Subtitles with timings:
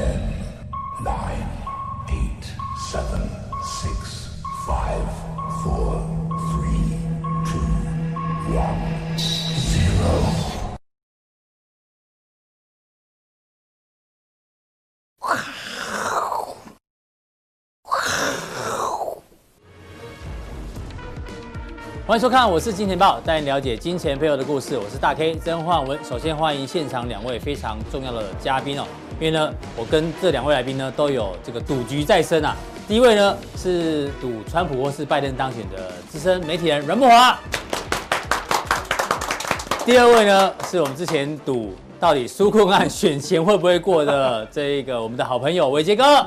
[0.00, 0.16] Ten,
[1.04, 1.46] nine,
[2.08, 2.44] eight,
[2.90, 3.20] seven,
[3.62, 5.04] six, five,
[5.62, 6.00] four,
[6.48, 6.96] three,
[7.44, 7.60] two,
[8.56, 8.80] one,
[9.58, 10.08] zero.
[22.06, 24.78] 欢迎收看，我是金钱爆，带您了解金钱背后的故事。
[24.78, 26.02] 我是大 K 曾焕文。
[26.02, 28.86] 首先欢迎现场两位非常重要的嘉宾哦，
[29.20, 32.56] 因为呢，我跟这两位来宾呢都有这个赌局在身啊。
[32.88, 37.38] 第一位呢是赌川普或是拜登当选的资深媒体人阮慕华。
[39.84, 46.26] 第二位呢是我们之前赌到底纾困案选前会不会过的这一个我们的好朋友伟捷哥。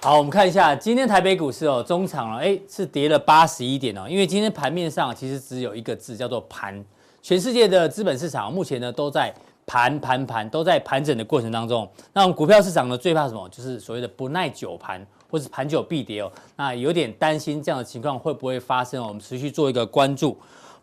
[0.00, 4.06] 好，我们看一下今天台北股市哦，中场了，哎，是跌了八十一点哦。
[4.08, 6.84] 因为今天盘面上其实只有一个字叫做盘，
[7.22, 9.32] 全世界的资本市场目前呢都在
[9.66, 11.88] 盘盘盘，都在盘整的过程当中。
[12.12, 13.48] 那我们股票市场呢最怕什么？
[13.48, 16.30] 就是所谓的不耐久盘，或是盘久必跌哦。
[16.56, 19.02] 那有点担心这样的情况会不会发生？
[19.02, 20.36] 我们持续做一个关注。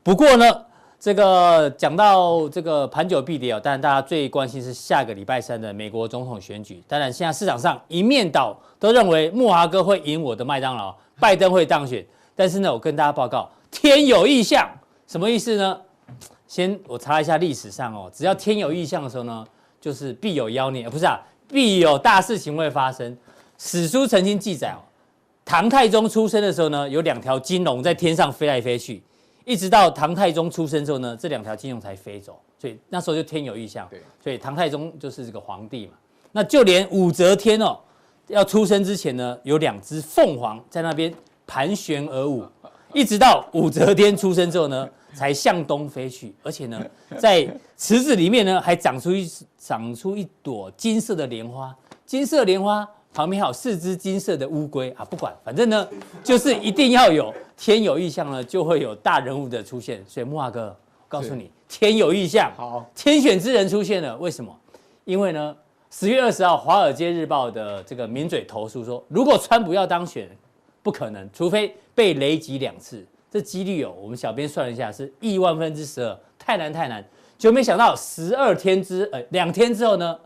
[0.04, 0.45] 不过呢。
[1.02, 6.84] 这个讲到这个盘久必跌哦，当然大家最关心是下个礼拜三的美国总统选举。
[6.89, 12.06] 当然现在市场上一面倒都认为慕驊哥会赢我的麦当劳，拜登会当选。
[12.36, 14.70] 但是呢，我跟大家报告，天有异象，
[15.08, 15.80] 什么意思呢？
[16.50, 19.45] 先我查一下历史上哦，只要天有异象的时候呢，
[19.80, 23.16] 就是必有妖孽，不是啊，必有大事情会发生。
[23.59, 24.81] 史书曾经记载哦，
[25.45, 29.03] 唐太宗出生的时候呢，有两条金龙在天上飞来飞去。
[29.45, 33.88] 一直到唐太宗出生之后呢，这两条金龙才飞走，所以那时候就天有异象。
[33.88, 35.94] 对，所以唐太宗就是这个皇帝嘛。
[36.31, 37.77] 那就连武则天哦，
[38.27, 41.14] 要出生之前呢，有两只凤凰在那边
[41.45, 42.44] 盘旋而舞，
[42.92, 46.34] 一直到武则天出生之后呢，才向东飞去。
[46.44, 46.84] 而且呢，
[47.18, 52.88] 在池子里面呢，还长出一长出一朵金色的莲花，金色莲花。
[53.12, 55.90] 旁边还有四只金色的乌龟啊，不管，反正呢，
[56.24, 60.02] 就是一定要有天有异象呢，就会有大人物的出现。
[60.08, 60.73] 所以木华哥，
[61.08, 64.16] 告诉你，天有异象，好，天选之人出现了。
[64.17, 64.56] 为什么？
[65.06, 65.58] 因为呢，
[65.89, 70.30] 十月二十号，《华尔街日报》的这个名嘴投诉说，如果川普要当选，
[70.83, 77.04] 不可能，除非被雷击两次，这几率有，我们小编算了一下，是亿万分之十二，太难太难。
[77.38, 80.20] 就没想到十二天之呃两天之后呢？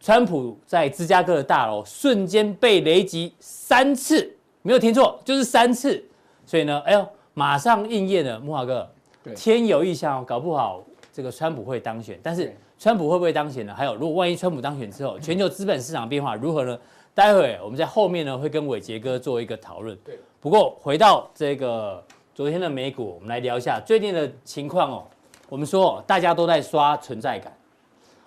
[0.00, 4.28] 川普在芝加哥的大楼瞬间被雷击三次，
[4.62, 6.04] 没有听错，就是三次。
[6.44, 8.40] 所以呢，哎呦，马上应验了。
[8.40, 8.90] 木华哥，
[9.36, 10.82] 天有异象，搞不好
[11.12, 12.18] 这个川普会当选。
[12.20, 13.72] 但是川普会不会当选呢？
[13.72, 16.76] 还有，如果万一川普当选之后，全球资本市场变化如何呢？
[17.14, 19.96] 待会我们在后面呢会跟伟杰哥做一个讨论。
[20.02, 20.18] 对。
[20.40, 22.02] 不过回到这个
[22.34, 25.04] 昨天的美股，我们来聊一下最近的情况哦。
[25.50, 27.52] 我们说大家都在刷存在感。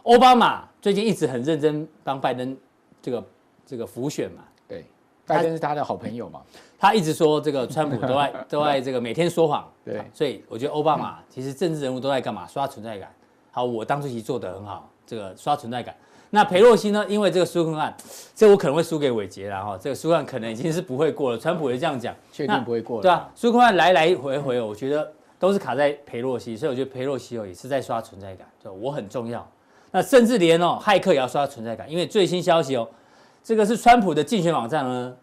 [0.04, 2.56] 奥巴马最近一直很认真帮拜登
[3.02, 3.24] 这个
[3.66, 4.86] 这个辅选嘛，对，
[5.26, 6.40] 拜登是他的好朋友嘛，
[6.78, 12.46] 他一直说这个川普都爱 都爱这个每天说谎，对，所以我觉得奥巴马其实政治人物都在干嘛？
[12.46, 13.12] 刷存在感。
[13.50, 15.96] 好，我当初其实做得很好，这个刷存在感。
[16.36, 17.06] 那裴洛西呢？
[17.08, 17.96] 因为这个纾困案，
[18.36, 21.38] 这我可能会输给伟杰了哈，这个纾困案可能已经是不会过了。
[21.38, 25.10] 川普也这样讲，确定不会过了，对啊，纾困案来来回回，我觉得
[25.40, 29.50] 都是卡在裴洛西，所以我觉得裴洛西哦也是在刷存在感，就我很重要。
[29.92, 32.86] 那甚至连哦，骇客也要刷存在感，因为最新消息哦，
[33.42, 35.16] 这个是川普的竞选网站呢，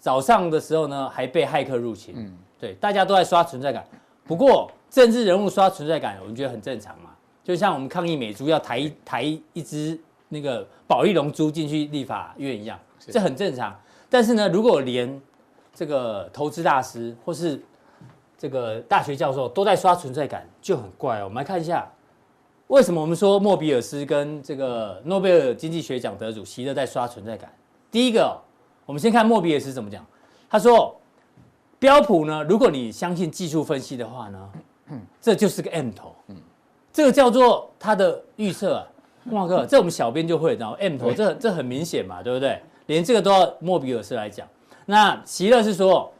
[0.00, 2.14] 早上的时候呢还被骇客入侵。
[2.16, 3.84] 嗯，对，大家都在刷存在感。
[4.26, 7.10] 不过政治人物刷存在感，我们觉得很正常嘛。
[7.44, 9.22] 就像我们抗议美猪要抬抬
[9.52, 9.98] 一只
[10.30, 13.78] 那个保利龙珠进去立法院一样，这很正常。
[14.08, 15.20] 但是呢，如果连
[15.74, 17.62] 这个投资大师或是
[18.38, 21.24] 这个大学教授都在刷存在感，就很怪哦。
[21.24, 21.86] 我们来看一下。
[22.68, 27.52] 为什么我们说莫比尔斯跟这个诺贝尔经济学奖得主席勒在刷存在感？
[27.90, 28.40] 第一个，
[28.86, 30.06] 我们先看莫比尔斯怎么讲。
[30.48, 30.96] 他说，
[31.80, 34.50] 标普呢，如果你相信技术分析的话呢，
[35.20, 36.14] 这就是个 M 头，
[36.92, 38.86] 这个叫做他的预测啊。
[39.24, 42.60] 慕驊哥，这我们小编就会，然后 M 头，这这很明显嘛，对不对？
[42.86, 44.46] 连这个都要莫比尔斯来讲。
[44.86, 46.12] 那席勒是说，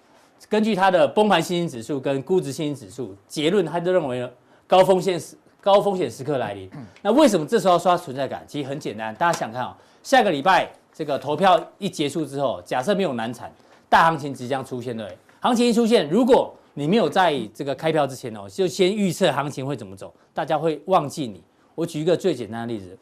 [0.49, 4.31] 根据他的崩盘信心指数跟估值信心指数结论，他就认为
[4.67, 5.37] 高风险时。
[5.63, 6.71] 高风险时刻来临，
[7.03, 8.43] 那为什么这时候要刷存在感？
[8.49, 13.53] 其实很简单，大家想看哦，下个礼拜这个投票一结束之后，假设没有难产，
[13.87, 21.45] 大行情即将出现，对，行情一出现，如果你没有在这个开票之前哦，就先预测行情会怎么走，大家会忘记你。
[21.81, 22.95] 我举一个最简单的例子，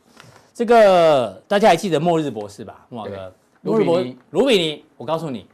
[0.55, 2.87] 这个大家还记得末日博士吧？
[2.89, 5.45] 莫哥，末日博士卢比尼，我告诉你，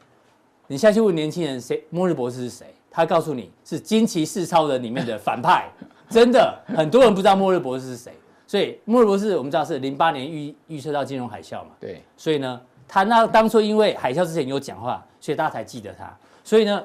[0.66, 5.66] 你下去问年轻人谁末日博士是谁，他告诉你是惊奇四超人里面的反派。
[6.10, 8.12] 真的很多人不知道末日博士是谁，
[8.46, 16.14] 所以末日博士我们知道是零八年预预测到金融海啸嘛，对，所以呢，他那当初因为海啸之前有讲话，所以大家才记得他。
[16.44, 16.84] 所以呢，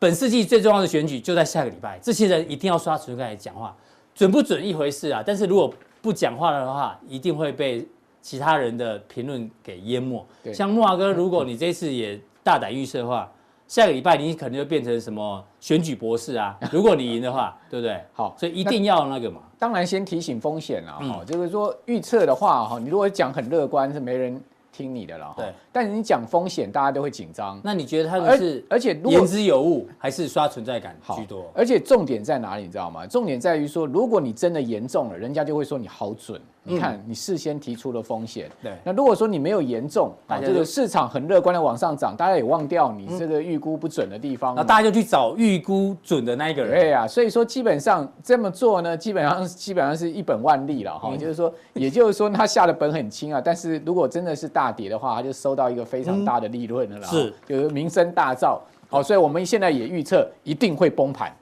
[0.00, 3.74] 本世纪最重要的选举就在下个礼拜，这些人一定要刷存在感讲话，
[4.16, 5.22] 准不准一回事啊。
[5.24, 5.72] 但是如果
[6.02, 7.86] 不讲话的话，一定会被
[8.20, 10.26] 其他人的评论给淹没。
[10.52, 13.30] 像木华哥，如果你这次也大胆预测的话。
[13.68, 16.56] 下个礼拜你可能就变成什么选举博士啊？
[16.70, 18.00] 如果你赢的话，对不对？
[18.12, 19.40] 好，所以一定要那个嘛。
[19.58, 24.40] 当然先提醒风险了哈，就是说预测的话哈，你如果讲很乐观是没人
[24.76, 25.32] 听你的了。
[25.38, 27.58] 对，但是你讲风险，大家都会紧张。
[27.64, 31.50] 那你觉得他们是而且言之有物，还是刷存在感居多？
[31.54, 32.64] 而且重点在哪里？
[32.64, 33.06] 你知道吗？
[33.06, 36.38] 重点在于说，如果你真的严重了，人家就会说你好准。
[36.66, 38.72] 你看，你事先提出了风险，对。
[38.84, 46.80] 那如果说你没有严重，啊，这个市场很乐观的往上涨，大家也忘掉你这个预估不准的地方，那大家就去找预估准的那一个人。
[46.80, 51.16] 对啊，所以说基本上这么做呢，基本上基本上是一本万利了哈。
[51.16, 57.06] 就是说，也就是说他下的本很轻啊，但是如果真的是大跌的话，他就收到一个非常大的利润了啦。
[57.06, 58.58] 是，就是名声大噪。
[58.88, 61.32] 好，所以我们现在也预测一定会崩盘。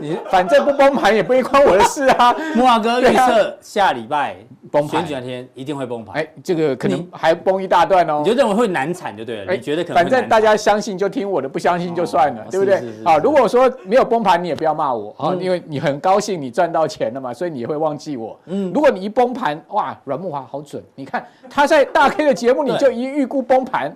[0.00, 2.34] 你反正不崩盘也不会关我的事啊！
[2.54, 4.36] 木华哥预测下礼拜
[4.70, 6.16] 崩盘，选举那天一定会崩盘。
[6.16, 8.22] 哎，这个可能还崩一大段哦。
[8.24, 9.52] 你就认为会难产就对了。
[9.54, 9.96] 你觉得可能？
[9.96, 12.82] 反正大家相信就听我的，不相信就算了，对不对？
[13.04, 18.38] 好，如果说没有崩盘，你也不要骂我啊，因为你很高兴你赚到钱了嘛，所以你也会忘记我。
[18.46, 20.82] 嗯，如果你一崩盘，哇，阮木华好准！
[20.96, 23.94] 你看他在大 K 的节目，你就一预估崩盘。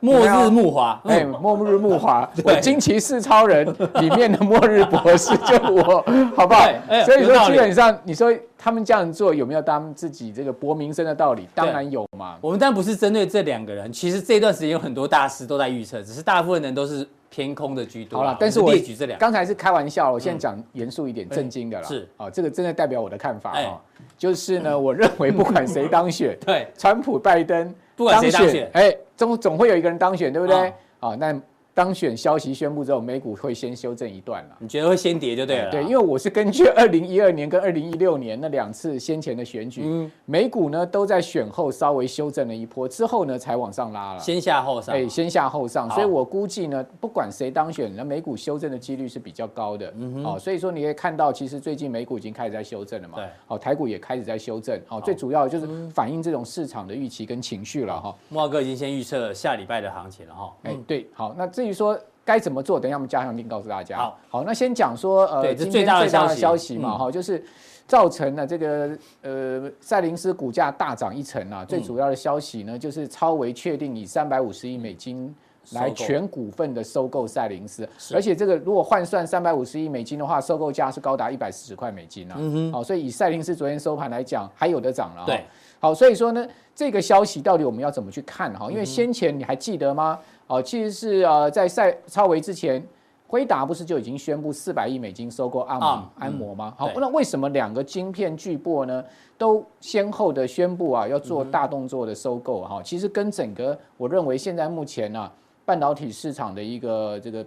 [0.00, 3.66] 末日木华，哎，末日木华，我惊奇四超人
[4.00, 6.02] 里面的末日博士就我，
[6.34, 6.66] 好不好？
[7.04, 11.46] 所以说基本上你说他们这样做有没有他们自己这个博名声的道理？
[11.54, 12.36] 当然有嘛。
[12.40, 18.20] 我们当然不是针对这两个人，其实这段时间有很多大师都在预测，只是大部分人都是偏空的居多。
[18.20, 21.86] 好了，但是我列举这两，刚才是开玩笑，我现在讲严肃一点、正经的了。
[21.86, 23.78] 是啊，这个真的代表我的看法啊，
[24.16, 27.74] 就是呢，我认为不管谁当选， 对，川普、拜登。
[28.00, 30.72] 不管谁当选，哎，总总会有一个人当选，对不对？
[31.00, 31.38] 啊，那。
[31.80, 34.56] 当选消息宣布之后，美股会先修正一段了。
[34.58, 35.70] 你觉得会先跌就对了。
[35.70, 44.20] 对，因为我是根据二零一二年跟二零一六年那两次先前的选举，嗯，美股呢都在选后稍微修正了一波，之后呢才往上拉了。
[44.20, 44.94] 先下后上。
[44.94, 49.90] 哎，先下后上，所以我估计呢，不管谁当选，那美股修正的几率是比较高的。
[49.96, 50.34] 嗯哼。
[50.34, 53.14] 哦，所以说你可以看到，其实最近美股已经开始在修正了嘛。
[53.16, 53.24] 对。
[53.48, 54.78] 哦，台股也开始在修正。
[54.90, 58.14] 哦，最主要就是反映这种市场的预期跟情绪了哈。
[58.28, 60.52] 木华哥已经先预测下礼拜的行情了哈。
[60.64, 61.98] 哎，对，好，那至于说。
[62.22, 62.78] 该怎么做？
[62.78, 63.96] 等一下我们加强定告诉大家。
[63.96, 67.42] 好，好，那先讲说，呃，今天最大的消息嘛，哈，就是
[67.88, 71.64] 造成了这个呃赛灵斯股价大涨一成啊。
[71.64, 75.34] 最主要的消息呢，就是超微确定以三百五十亿美金
[75.72, 82.36] 来全股份的收购赛灵斯，而且这个如果换算三百五十亿美金的话，收购价是高达一百四十块美金啊。
[82.38, 85.24] 嗯哼，好，所以以赛灵斯昨天收盘来讲，还有的涨了。
[85.26, 85.42] 对，
[85.80, 86.46] 好，所以说呢，
[86.76, 88.70] 这个消息到底我们要怎么去看哈？
[88.70, 90.16] 因为先前你还记得吗？
[90.50, 92.84] 哦，其实是呃，在赛超微之前，
[93.28, 95.80] 辉达不是就已经宣布四百亿美金收购安
[96.16, 96.74] 安摩吗？
[96.76, 99.04] 好，那为什么两个晶片巨擘呢，
[99.38, 102.62] 都先后的宣布啊，要做大动作的收购？
[102.62, 105.30] 哈，其实跟整个我认为现在目前呢，
[105.64, 107.46] 半导体市场的一个这个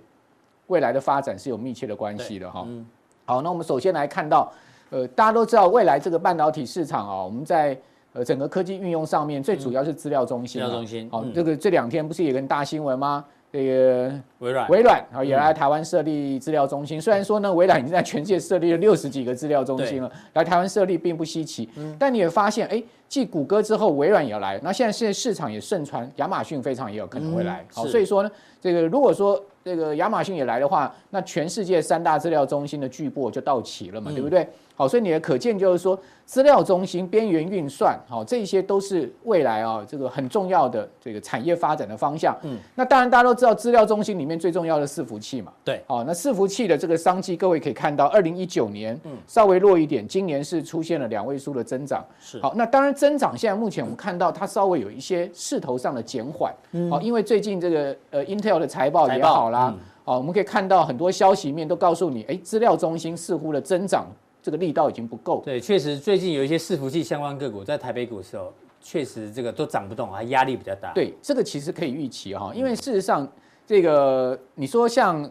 [0.68, 2.66] 未来的发展是有密切的关系的哈。
[3.26, 4.50] 好，那我们首先来看到，
[4.92, 7.78] 呃，大家都知道未来这个半导体市场啊，我们在。
[8.14, 10.62] 呃，整个科技运用上面最主要是资料中心。
[10.62, 11.10] 资料中心。
[11.12, 13.26] 好，这个这两天不是有个大新闻吗？
[13.52, 17.00] 这个微软，微软啊也来台湾设立资料中心。
[17.00, 21.70] 虽然说呢，微软已经在全世界设立了六十几个资料中心了，来台湾设立并不稀奇。
[22.00, 22.82] 但你也发现，哎，
[23.14, 24.60] 继谷歌之后，微软也要来。
[24.64, 27.64] 那现在现在市场也盛传，亚马逊非常也有可能会来。
[27.72, 34.48] 好，所以说呢，这个如果说这个亚马逊也来的话，那全世界三大资料中心的巨擘就到齐了嘛，对不对？
[34.76, 42.36] 好，所以你的可见就是说，资料中心、边缘运算，好，这些都是未来啊这个很重要的这个产业发展的方向。
[42.42, 45.54] 嗯，那当然大家都知道，资料中心里面最重要的伺服器嘛。
[45.64, 52.04] 对，好，那伺服器的这个商机，各位可以看到，二零一九年嗯稍微弱一点，今年是出现了两位数的增长。
[52.20, 56.54] 是，好，那当然增长现在目前我们看到它稍微有一些势头上的减缓。
[56.72, 64.08] 嗯，好，因为最近这个呃 Intel 的财报也好啦，好，我们可以看到很多消息面都告诉你，哎，资料中心似乎的增长。
[64.42, 65.42] 这个力道已经不够。
[65.44, 70.94] 对，确实最近有一些伺服器相关个股在台北股的时候，确实这个都涨不动，还压力比较大。
[70.94, 73.28] 对，这个其实可以预期哈，因为事实上，
[73.68, 75.30] 这个你说像。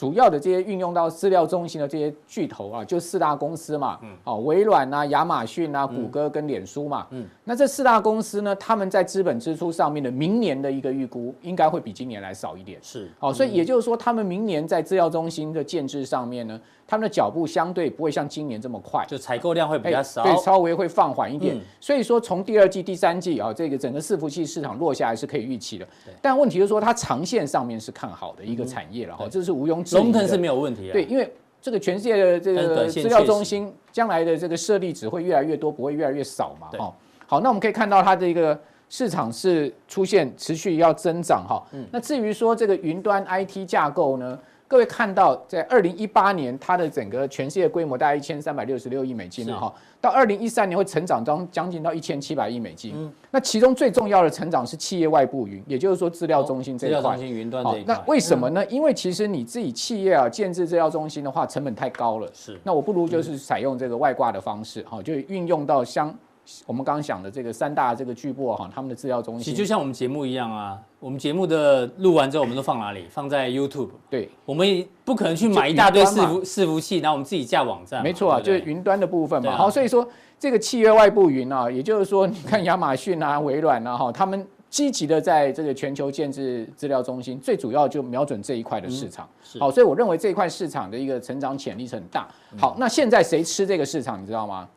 [0.00, 16.58] 主要的这些运用到资料中心的这些巨头啊，就四大公司嘛，嗯，哦，微软啊、亚马逊啊、谷歌跟脸书嘛，嗯，那这四大公司呢，他们在资本支出上面的明年的一个预估，应该会比今年来少一点，是，哦，所以也就是说，他们明年在资料中心的建制上面呢，
[16.90, 21.54] 他们的脚步相对不会像今年这么快，就采购量会比较少，对，稍微会放缓一点。
[21.54, 25.86] 嗯、所以说，从第二季、第三季啊，这个整个伺服器市场落下来是可以预期的。
[26.20, 30.02] 但问题就是说，它长线上面是看好的一个产业了哈，嗯、这是毋庸置疑的。
[30.02, 30.92] 龙腾是没有问题啊。
[30.92, 31.32] 对，因为
[31.62, 36.76] 这个全世界的这个资料中心将来的这个设立只会越来越多，不会越来越少嘛。
[36.76, 36.92] 哈，
[37.24, 41.62] 好，那我们可以看到它的一个市场是出现持续要增长哈。
[41.70, 41.86] 嗯。
[41.92, 44.36] 那至于说这个云端 IT 架构呢？
[44.70, 52.92] 各位看到，在二零一八年，它的整个全世界规模大概一千三百六十六亿美金了哈，到二零一三年会成长将将近到一千七百亿美金。
[52.94, 57.00] 嗯，那其中最重要的成长是企业外部云，也就是说资料中心这一块。
[57.00, 57.92] 资料中心云端这一块。
[57.92, 58.64] 那为什么呢？
[58.66, 62.30] 因为其实你自己企业啊建置资料中心的话，成本太高了。
[62.32, 62.56] 是。
[62.62, 66.16] 那我不如就是采用这个外挂的方式，哈，就运用到相。
[66.66, 70.78] 我们刚刚讲的这个三大这个巨擘哈，他们的资料中心，其实就像我们节目一样啊。
[70.98, 73.06] 我们节目的录完之后，我们都放哪里？
[73.08, 73.88] 放在 YouTube。
[74.10, 78.02] 对，我们不可能去买一大堆伺服伺服器，然后我们自己架网站。
[78.02, 79.56] 没错啊，就是云端的部分嘛。
[79.56, 80.06] 好，所以说
[80.38, 89.26] 这个契约外部云啊，也就是说，你看亚马逊啊、微软啊，哈，他们积极的在这个全球建置资料中心，最主要就瞄准这一块的市场。
[89.58, 92.28] 好，所以我认为这一块市场的一个成长潜力是很大。
[92.58, 94.20] 好，那现在谁吃这个市场？
[94.20, 94.68] 你知道吗？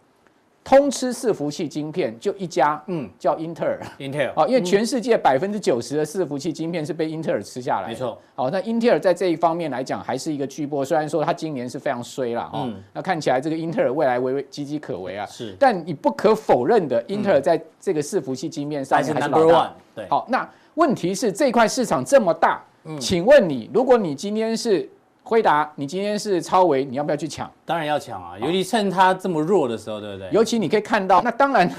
[0.63, 3.79] 通吃伺服器晶片就一家，嗯，叫英特尔。
[3.98, 7.89] 英特尔，啊，因为全世界百分之九十的伺服器晶片是被英特尔吃下来。
[7.89, 8.17] 没错。
[8.34, 12.70] 好，那英特尔在这一方面来讲还是一个巨波，虽然说它今年是非常衰了，哈。
[12.93, 15.25] 那看起来这个英特尔未来危危岌岌可危啊。
[15.25, 15.53] 是。
[15.60, 19.75] 但你不可否认的，英特尔在这个伺服器晶片上面还是老大。
[19.93, 20.08] 对。
[20.10, 22.63] 好，那问题是这块市场这么大，
[23.00, 24.89] 请问你，如果你今天是。
[25.23, 27.49] 辉达，你今天是超维，你要不要去抢？
[27.65, 28.37] 当然要抢啊！
[28.39, 30.29] 尤其趁它这么弱的时候，对不对？
[30.31, 31.69] 尤其你可以看到， 那当然，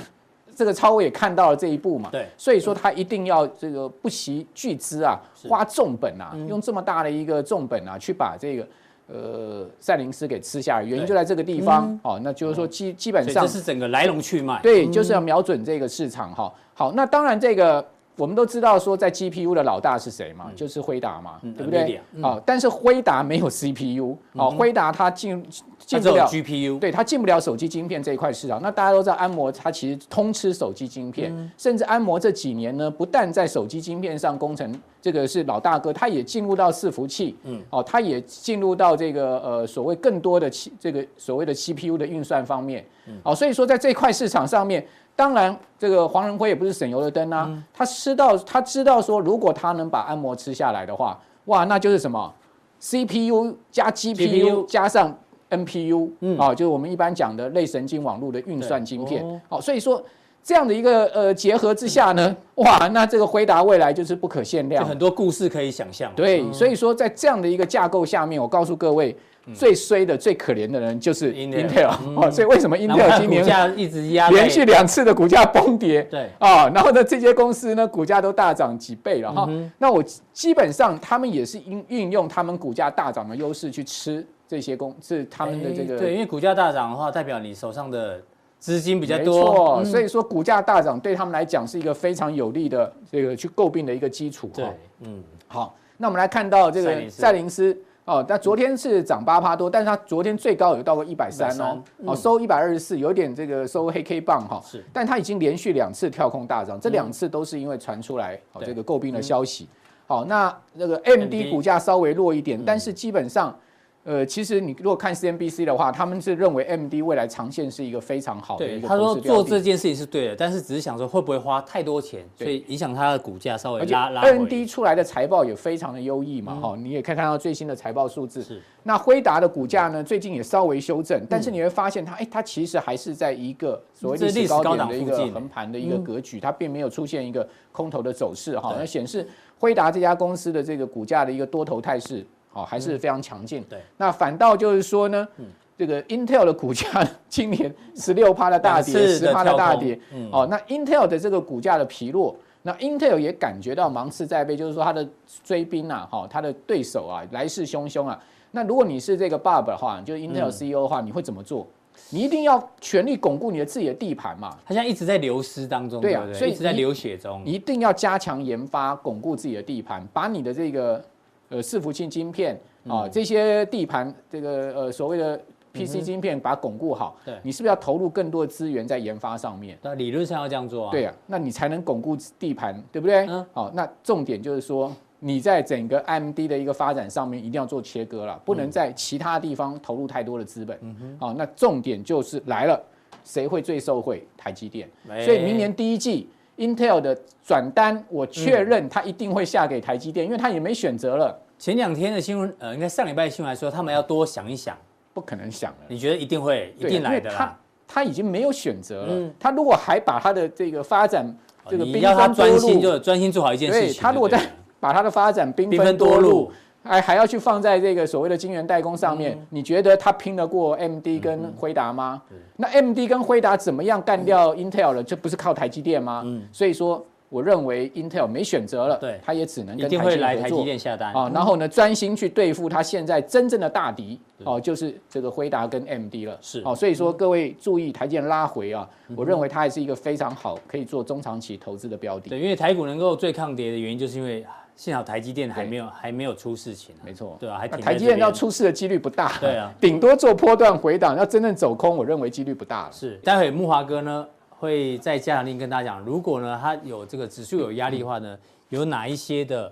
[0.56, 2.08] 这个超微也看到了这一步嘛。
[2.10, 8.66] 对，所以说他一定要这个不惜巨资啊，花重本啊，用这么大的一个重本啊，去把这个
[9.08, 10.82] 呃赛灵斯给吃下来。
[10.82, 14.58] 原因就在这个地方哦，那就是说基基本上这是整个来龙去脉。
[14.62, 16.50] 对，就是要瞄准这个市场哈。
[16.72, 17.86] 好，那当然这个。
[18.16, 20.50] 我们都知道说，在 GPU 的老大是谁嘛？
[20.54, 22.00] 就是辉达嘛，对不对？
[22.22, 25.44] 啊，但是辉达没有 CPU，啊，辉达它进
[25.78, 28.62] 进不了 GPU，对，它进不了手机晶片这一块市场。
[28.62, 42.86] 那大家都知道，安摩它其实通吃手机晶片，甚至安摩这几年呢，不但在手机晶片上工程这个是老大哥，它也进入到伺服器，嗯，哦，它也进入到这个呃所谓更多的这个所谓的 CPU 的运算方面，
[43.24, 44.86] 哦，所以说在这块市场上面。
[45.16, 47.46] 当然，这个黄仁辉也不是省油的灯啊。
[47.48, 52.32] 嗯、他知道，他知道说，如果他能把按摩吃下来的话，哇，那就是什么
[52.80, 55.16] ？CPU 加 GPU 加上
[55.50, 59.22] NPU，嗯，啊，就是我们一般讲的类神经网络的运算晶片。
[59.48, 60.02] 好、哦，所以说
[60.42, 66.12] 这样的一个呃结合之下呢，哇，那这个回答未来就是不可限量，很多故事可以想象。
[66.16, 69.16] 对，嗯、所以说在这样的一个架构下面，我告诉各位。
[69.52, 73.44] 最衰的、最可怜的人就是 Intel 哦，所以为什么 Intel 今年
[73.78, 76.02] 一直压连续两次的股价崩跌？
[76.04, 79.46] 对啊，然后呢，这些公司呢，股价都大涨几倍了哈。
[79.76, 85.98] 那我基本上他们也是运运用他们股价大涨的优势去吃这些公，是他们的这个。
[85.98, 88.18] 对，因为股价大涨的话，代表你手上的
[88.58, 89.84] 资金比较多。
[89.84, 94.50] 所以说股价大涨对他们来讲是一个非常有利的这个去诟病的一个基础。
[94.54, 94.64] 对，
[95.00, 97.76] 嗯，好，那我们来看到这个赛灵思。
[98.04, 109.68] 哦，那昨天是涨八趴多，但是它昨天最高有到过一百三哦，哦收一百二十四，有点这个收黑 K 棒哈，是，但它已经连续两次跳空大涨，这两次都是因为传出来哦这个诟病的消息，
[110.06, 113.56] 好，那那个 AMD 股价稍微弱一点，但是基本上。
[114.04, 118.86] 呃，其实你如果看 CNBC 的话，他们是认为 AMD 未来长线是一个非常好的一个。
[118.86, 124.20] 他说做这件事情是对的，但是只是想说会不会花太多钱，所以影响它的股价稍微拉拉。
[124.20, 128.42] AMD 出来的财报也非常的优异嘛，哈，你也可以看到最新的财报数字。
[128.42, 128.60] 是。
[128.82, 139.26] 那辉达的股价呢，最近也稍微修正，但是你会发现它，哎，它其实还是在一个所谓历史高点的一个横盘的一个格局，它并没有出现一个空头的走势，哈，那显示
[139.58, 142.22] 辉达这家公司的这个股价的一个多头态势。
[142.54, 143.62] 哦，还是非常强劲。
[143.68, 145.28] 对，那反倒就是说呢，
[145.76, 146.86] 这个 Intel 的股价
[147.28, 149.98] 今年十六趴的大跌，十趴的大跌。
[150.30, 155.06] 哦，那 Intel 的这个股价的疲弱，那 Intel 也感觉到芒刺在背，就是说它的
[155.42, 158.18] 追兵啊，哈，他的对手啊，来势汹汹啊。
[158.52, 161.66] 那如果你是这个 Bob 的话，就是 Intel CEO 的话，你会怎么做？
[162.10, 164.56] 你一定要全力巩固你的自己的地盘嘛。
[164.64, 167.44] 他现在一直在流失当中，对啊，所以一直在流血中。
[167.44, 171.04] 一定要加强研发，巩固自己的地盘，把你的这个。
[171.48, 172.58] 呃，伺服器晶片
[172.88, 175.40] 啊，这些地盘，这个呃所谓的
[175.72, 177.16] PC 晶片，把它巩固好。
[177.24, 179.78] 对，你是不是要投入更多的资源在研发上面？
[179.82, 180.90] 那理论上要这样做啊。
[180.90, 183.26] 对啊，那你才能巩固地盘，对不对？
[183.28, 183.44] 嗯。
[183.52, 190.78] 好，那重点就是说，你在整个 AMD 的一个发展上面一定要做切割了，不能在其他地方投入太多的资本。
[190.82, 192.80] 嗯哼，好，那重点就是来了，
[193.24, 194.26] 谁会最受惠？
[194.36, 194.88] 台积电。
[195.24, 201.36] 所以明年第一季 Intel 的转单，我确认它一定会下给台积电，因为它也没选择了。
[201.58, 204.76] 前两天的新闻，呃，应该上礼拜的新闻来说，他们要多想一想，
[205.12, 205.78] 不可能想了。
[205.88, 207.58] 你觉得一定会一定来的啦？
[207.86, 209.30] 他已经没有选择了。
[209.38, 211.24] 他如果还把他的这个发展
[211.68, 214.02] 这个，你要他专心就专心做好一件事情。
[214.02, 214.40] 他如果再
[214.80, 216.50] 把他的发展兵分多路，
[216.84, 222.22] 还还要去放在这个所谓的晶圆代工上面，你觉得他拼得过 AMD 跟辉达吗？
[222.56, 225.02] 那 AMD 跟辉达怎么样干掉 Intel 了？
[225.02, 226.24] 这不是靠台积电吗？
[226.52, 227.04] 所以说。
[227.30, 236.38] 我认为 Intel 没选择了，对，他也只能跟台积电合作，啊，然后呢，专心去对付他现在真正的大敌哦，就是这个辉达跟 AMD 了。
[236.40, 242.28] 是哦，所以说各位注意台积电拉回啊，我认为它还是一个非常好可以做中长期投资的标的。
[242.28, 246.94] 对，因为台股能够最抗跌的原因，就是因为幸好台积电还没有还没有出事情。
[247.04, 249.38] 没错，对啊，还台积电要出事的几率不大。
[249.38, 252.92] 对啊，顶多做波段回档，要真正走空，我认为几率不大了。
[252.92, 254.26] 是，待会木华哥呢？
[254.56, 258.38] 会在加强令跟大家讲，如果呢他有这个指数有压力的话呢，
[258.70, 259.70] 有哪一些的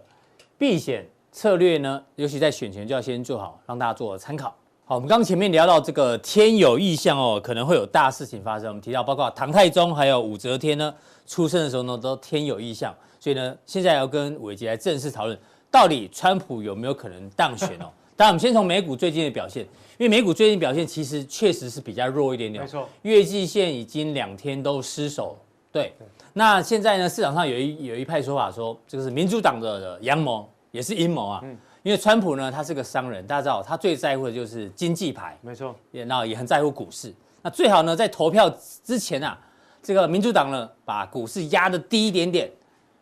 [0.59, 2.02] 避险策略呢？
[2.16, 4.54] 尤其在选前就要先做好，让大家做参考。
[4.92, 8.68] 好，我们刚刚前面聊到这个天有异象哦，可能会有大事情发生。
[8.68, 10.94] 我们提到包括唐太宗还有武则天呢
[11.26, 15.38] 出生的时候呢都天有异象，所以呢现在要跟伟杰来正式讨论，
[15.70, 17.88] 到底川普有没有可能当选哦？
[18.14, 19.62] 当然，我们先从美股最近的表现。
[19.96, 25.34] 因为美股最近表现其实确实是比较弱一点点，没错，月季线已经两天都失守。
[25.72, 25.94] 对，
[26.34, 31.40] 那现在呢，市场上有一有一派说法说，这个是民主党的阳谋，也是阴谋啊。
[31.44, 37.14] 嗯，因为川普呢，他是个商人，大家知道他最在乎的就是经济牌，没错，也那也很在乎股市。
[37.42, 38.48] 那最好呢，在投票
[38.84, 39.38] 之前啊，
[39.82, 42.50] 这个民主党呢，把股市压得低一点点，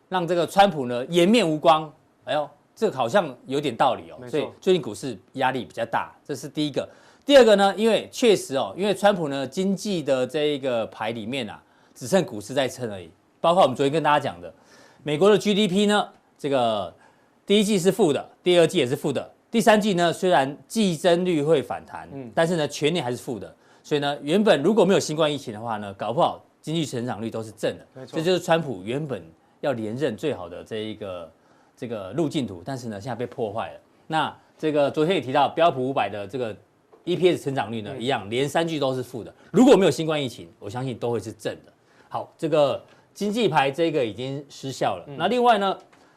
[0.09, 1.93] 让这个川普呢颜面无光。
[2.25, 2.49] 哎呦。
[2.73, 6.89] 这个好像有点道理哦，所以最近股市压力比较大，这是第一个。
[7.27, 11.63] 第二个呢，因为确实哦，因为川普呢经济的这一个牌里面啊，
[11.95, 13.11] 只剩股市在撑而已。
[13.39, 14.51] 包括我们昨天跟大家讲的，
[15.03, 16.09] 美国的 GDP 呢，
[16.39, 16.95] 这个
[17.51, 23.53] 第一季是负的，第二季也是负的，第三季呢虽然季增率会反弹，嗯，但是呢全年还是负的。
[23.83, 27.85] 所以呢，原本如果没有新冠疫情的话呢，搞不好经济成长率都是正的。
[27.93, 29.21] 没错，这就是川普原本
[29.63, 31.29] 要连任最好的这一个。
[31.77, 33.81] 这个路径图，但是呢，现在被破坏了。
[34.07, 36.55] 那这个昨天也提到，标普五百的这个
[37.07, 39.35] EPS 成长率呢，一样连三季都是负的。
[39.51, 41.73] 如果没有新冠疫情，我相信都会是正的。
[42.11, 42.85] 好，这个
[43.15, 45.07] 经济牌这个已经失效了。
[45.17, 45.75] 那另外呢，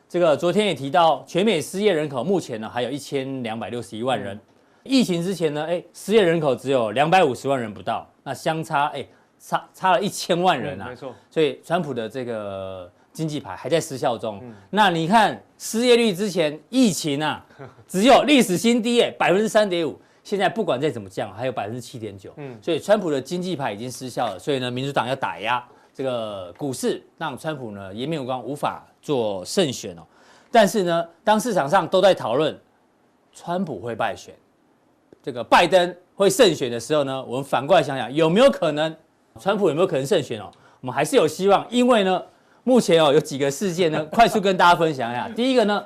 [0.07, 4.39] 这个昨天也提到，全美失业人口目前呢还有一千两百六十一万人。
[4.83, 9.05] 疫情之前呢，哎，失业人口只有两百五十万人不到，那相差哎
[9.39, 10.87] 差差了一千万人啊。
[10.89, 11.13] 没错。
[11.29, 12.91] 所以川普的这个。
[13.13, 17.45] 经济牌还在失效中，嗯、那你看失业率之前疫情啊，
[17.87, 25.63] 只有历史新低诶，百分之三点五，现在不管再怎么降，还有百分之七点九，嗯，所以川普的经济牌已经失效了，所以呢，民主党要打压
[25.93, 30.01] 这个股市，让川普呢颜面无光，无法做胜选哦。
[30.49, 32.59] 但是呢，当市场上都在讨论
[33.31, 34.33] 川普会败选，
[35.21, 38.95] 这个拜登会胜选的时候呢，我们反过来想想，有没有可能
[39.39, 40.49] 川普有没有可能胜选哦？
[40.81, 42.23] 我们还是有希望，因为呢。
[42.65, 45.27] 目前哦，有几个事件呢， 快速跟大家分享一下。
[45.27, 45.83] 第一个呢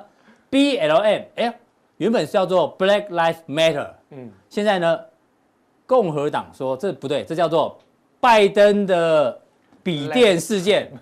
[0.48, 1.58] ，BLM，哎，
[1.96, 5.00] 原本是叫做 Black Lives Matter，嗯，现在呢，
[5.86, 7.80] 共和党说这不对，这叫做
[8.20, 9.40] 拜登的
[9.88, 10.92] 笔电事件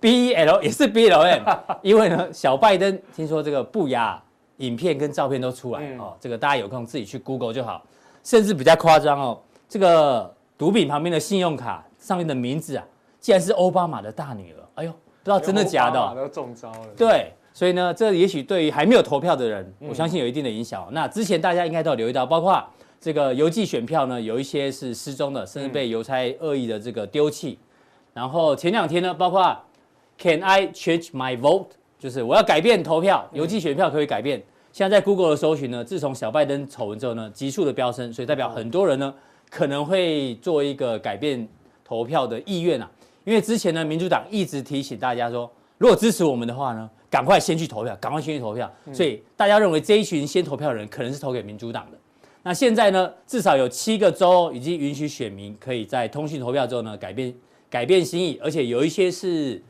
[0.00, 4.22] ，BL 也是 BLM，因为呢，小拜登听说这个不雅
[4.58, 7.84] 影片跟照片都出来哦，这个大家有空自己去 Google 就好，
[8.22, 12.86] 甚至比较夸张哦，这个毒品旁边的信用卡上面的名字啊，
[13.18, 14.92] 竟然是奥巴马的大女儿，哎呦！
[14.92, 16.86] 不知道真的假的，都中招了。
[16.96, 20.88] 对，所以呢，这也许对于还没有投票的人，我相信有一定的影响。
[20.92, 22.64] 那之前大家应该都有留意到，包括
[23.00, 27.58] 这个邮寄选票呢，有一些是失踪的，甚至被邮差恶意的这个丢弃。
[28.12, 29.56] 然后前两天呢，包括
[30.18, 31.68] Can I change my vote？
[31.98, 34.42] 就是我要改变投票，邮寄选票可以改变。
[34.72, 39.12] 现在在 Google 的搜寻呢，自从小拜登丑闻之后呢，急速的飙升，所以代表很多人呢
[39.50, 41.46] 可能会做一个改变
[41.84, 42.90] 投票的意愿啊。
[43.24, 48.70] 因为之前呢，民主党一直提醒大家说，如果支持我们的话呢，赶快先去投票，赶快先去投票。
[48.92, 51.98] 所以大家认为这一群先投票的人可能是投给民主党的。
[52.42, 57.34] 那现在呢，至少有七个州已经允许选民可以在通讯投票之后呢，改变
[57.70, 59.62] 改变心意，而且有一些是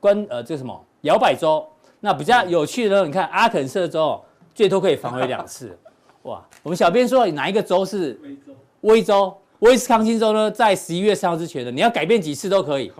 [0.00, 1.64] 关呃这个什么摇摆州。
[2.00, 4.20] 那比较有趣的呢，你看阿肯色州
[4.54, 5.78] 最多可以返回两次。
[6.22, 8.52] 哇，我们小编说哪一个州是威州？
[8.80, 9.36] 威州。
[9.60, 12.92] 威斯康星州呢，在十一月三号之前呢，你要改变几次都可以。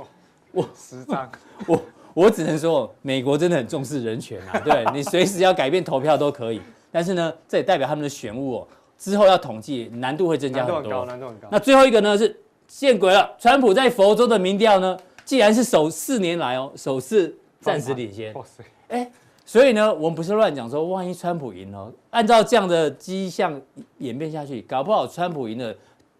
[0.52, 1.30] 我十张，
[1.66, 1.82] 我
[2.14, 6.62] 我只能说，美国真的很重视人权啊，对你随时要改变投票都可以。
[6.90, 10.82] 但是呢，这也代表他们的选务哦，之后要统计难度会增加很多。
[10.82, 11.48] 难度很高，难度很高。
[11.50, 12.34] 那最后一个呢是
[12.76, 18.34] 见鬼了，川普在佛州的民调呢，既然是首四年来哦首次暂时领先。
[18.34, 18.64] 哇塞！
[18.88, 19.10] 哎，
[19.46, 23.58] 所以呢，我们不是乱讲说，万一川普赢了，按照这样的迹象
[23.98, 25.74] 演变下去，搞不好川普赢了，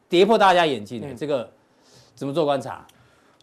[0.09, 1.51] 跌破大家眼镜的、嗯、这个
[2.15, 2.87] 怎么做观察？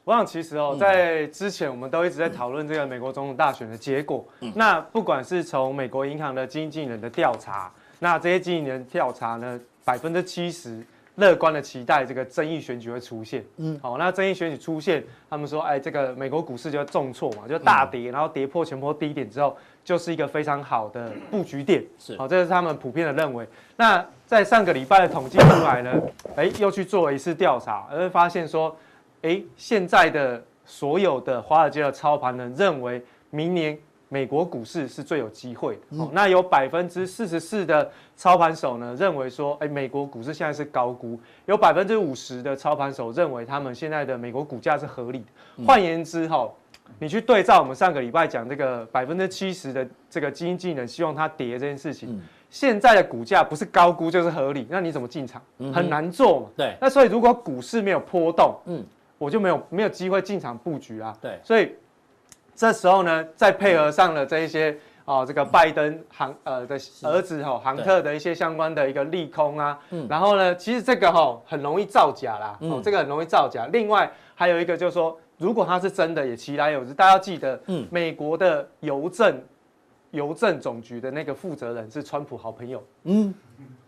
[0.03, 4.25] 我想其实哦，在之前我们都一直在讨论这个美国总统大选的结果。
[4.55, 10.83] 那不管是从美国银行的经纪人的调查，那这些经纪人调查呢，百分之七十
[11.15, 13.43] 乐观的期待这个争议选举会出现。
[13.57, 21.83] 嗯，好，那争议选举出现，他们说，哎，这个美国股市就重挫嘛，就大跌，然后跌破前波低点之后，就是一个非常好的布局点。
[21.99, 23.47] 是，好，这是他们普遍的认为。
[23.75, 26.01] 那在上个礼拜的统计出来呢，
[26.35, 28.75] 哎，又去做了一次调查，而会发现说。
[29.23, 33.77] 哎，现在的所有的华尔街的操盘人认为，明年
[34.13, 35.97] 美国股市是最有机会的。
[35.97, 45.65] 哦，那有百分之四十四的操盘手呢认为说，哎，美国股市现在是高估；有百分之五十的操盘手认为，他们现在的美国股价是合理的。
[45.65, 46.45] 换言之，哈，
[46.99, 52.21] 你去对照我们上个礼拜讲这个百分之七十的这个基金经理人希望它跌这件事情。
[52.49, 55.41] 现在的股价不是高估就是合理，那你怎么进场？
[55.73, 56.47] 很难做嘛。
[56.57, 56.75] 对。
[56.81, 58.85] 那所以如果股市没有波动，嗯。
[59.17, 61.75] 我就没有没有机会进场布局啊，对，所以
[62.61, 73.67] 这时候呢，再配合上了这一些哦，这个拜登杭呃的儿子哈杭特的一些相关的一个利空啊，嗯，然后呢，其实这个哈很容易造假啦，哦，这个很容易造假。
[73.73, 76.93] 另外还有一个就是说，如果它是真的，也其来有之。
[76.93, 79.41] 大家要记得，嗯，美国的邮政
[80.11, 83.33] 邮政总局的那个负责人是川普好朋友，嗯。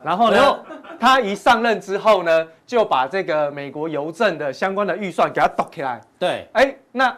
[0.01, 0.65] 然后呢，
[0.99, 6.01] 他一上任之后呢，就把这个美国邮政的相关的预算给他抖起来。
[6.17, 7.15] 对，哎，那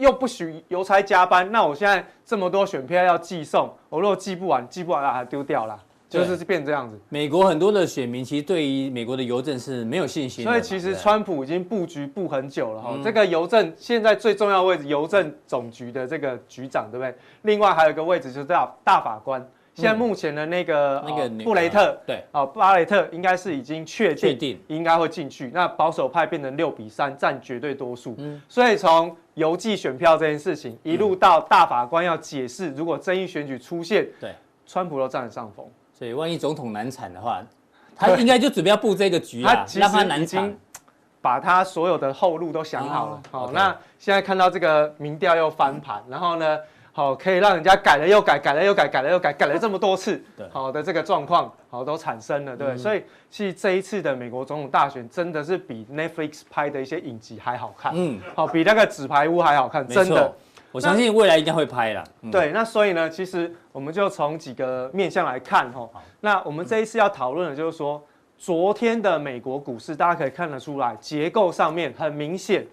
[0.00, 6.98] 又不许邮差加班，那我现在这么多选票要寄送，我如果寄不完，寄不完了，还丢掉了，就是变这样子。
[7.10, 12.98] 美国很多的选民其实对于美国的邮政是没有信心的，所以其实川普已经布局布很久了哈。
[13.04, 17.14] 这个邮政现在最重要的位置，邮政总局的这个局长，对不对？
[17.42, 19.46] 另外还有一个位置就是大大法官。
[19.72, 25.50] 现在目前的那个那个布雷特，对，哦，巴雷特应该是已经确定，确定应该会进去。
[25.54, 28.14] 那保守派变成六比三，占绝对多数。
[28.18, 34.34] 嗯，所以从邮寄选票这件事情，一路到大法官要解释，如果争议选举出现，对，
[34.66, 35.66] 川普都占了上风。
[35.98, 37.42] 所以万一总统难产的话，
[37.96, 40.54] 他应该就准备要布这个局啊， 让他难产，
[41.22, 43.22] 把他所有的后路都想好了。
[43.30, 46.58] 好，那现在看到这个民调又翻盘，然后呢？
[46.92, 60.34] 好，可以让人家改了又改，改了又改，改了又改，改了这么多次， 好的这个状况，好都产生了，对，所以其实这一次的美国总统大选真的是比 Netflix 拍的一些影集还好看，嗯，好，比那个纸牌屋还好看，真的，
[60.72, 62.04] 我相信未来一定会拍了。
[62.32, 65.88] 对，那所以呢，其实我们就从几个面向来看，哈，
[66.20, 68.02] 那我们这一次要讨论的就是说，
[68.36, 72.66] 昨天的美国股市，大家可以看得出来，结构上面很明显，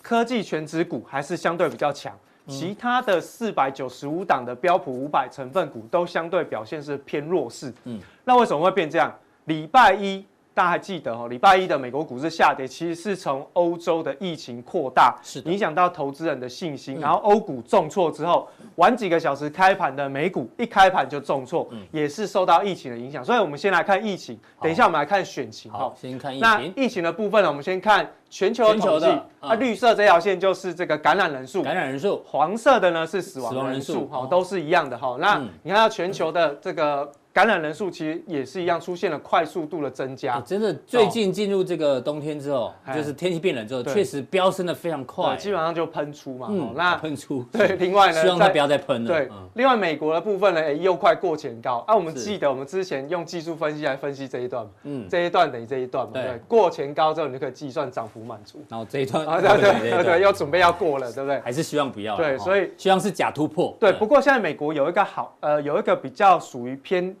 [0.00, 2.16] 科技全值股还是相对比较强。
[2.48, 7.72] 其他的四百九十五档的标普五百成分股都相对表现是偏弱势。
[7.84, 9.12] 嗯，那为什么会变这样？
[9.44, 10.24] 礼拜一。
[10.54, 23.24] 大家还记得哦，礼拜一的美国股市下跌，其实是从欧洲的疫情扩大，是影响到投资人的信心，然后欧股重挫之后，晚几个小时开盘的美股一开盘就重挫，也是受到疫情的影响。
[23.24, 25.70] 所以，我们先来看疫情，等一下我们来看选情。
[25.70, 26.42] 好，先看疫情。
[26.50, 29.06] 那疫情的部分呢，我们先看全球的统计。
[29.40, 35.16] 啊，绿色这条线就是这个感染人数，感染人数，黄色的呢是死亡人数，好，都是一样的哈。
[35.20, 37.10] 那你看到全球的这个。
[37.30, 40.40] 感染人数其实也是一样，出现了快速度的增加。
[40.40, 46.48] 真的，最近进入这个冬天之后，就是天气变冷之后，确实飙升的非常快，基本上就喷出嘛。
[46.50, 47.44] 嗯，那喷出。
[47.52, 49.08] 对， 另外呢，希望它不要再喷了。
[49.08, 51.84] 对，另外美国的部分呢，哎，又快过前高。
[51.86, 56.14] 啊，我们记得我们之前用技术分析来分析这一段，嗯，这一段等于这一段嘛。
[56.14, 58.64] 对，过前高之后，你就可以计算涨幅满足。
[58.68, 61.40] 然后这一段，对对对对，又准备要过了，对不对？
[61.40, 62.16] 还是希望不要。
[62.16, 63.76] 对，所以希望是假突破。
[63.80, 67.16] 对，不过现在美国有一个好，呃，有一个比较属于偏。